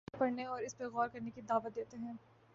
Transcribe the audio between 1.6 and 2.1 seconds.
دیتے